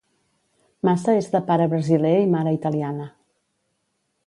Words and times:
Massa 0.89 1.15
és 1.17 1.27
de 1.35 1.41
pare 1.51 1.67
brasiler 1.75 2.15
i 2.23 2.31
mare 2.33 2.55
italiana. 2.59 3.09